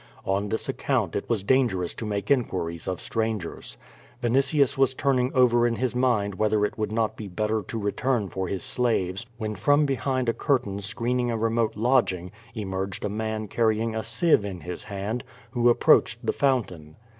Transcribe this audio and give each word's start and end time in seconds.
On 0.25 0.49
this 0.49 0.67
account 0.67 1.15
it 1.15 1.29
was 1.29 1.43
dangerous 1.43 1.93
to 1.93 2.07
make 2.07 2.31
inquiries 2.31 2.87
of 2.87 2.99
strangers. 2.99 3.77
Vinitius 4.23 4.75
was 4.75 4.95
turn 4.95 5.19
ing 5.19 5.31
over 5.35 5.67
in 5.67 5.75
his 5.75 5.95
mind 5.95 6.33
whether 6.39 6.65
it 6.65 6.75
would 6.75 6.91
not 6.91 7.15
be 7.15 7.27
better 7.27 7.61
to 7.67 7.77
return 7.77 8.27
for 8.27 8.47
his 8.47 8.63
slaves, 8.63 9.27
when 9.37 9.53
from 9.53 9.85
behind 9.85 10.27
a 10.27 10.33
curtain 10.33 10.79
screening 10.79 11.29
a 11.29 11.37
remote 11.37 11.75
lodging, 11.77 12.31
emerged 12.55 13.05
a 13.05 13.09
man 13.09 13.47
carrying 13.47 13.93
a 13.95 14.01
sieve 14.01 14.43
in 14.43 14.61
his 14.61 14.85
hand, 14.85 15.23
who 15.51 15.69
ap 15.69 15.77
proached 15.77 16.17
the 16.23 16.33
fountain. 16.33 16.95